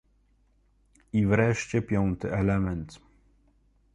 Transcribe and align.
I 1.11 1.25
wreszcie 1.25 1.81
piąty 1.81 2.33
element 2.33 2.99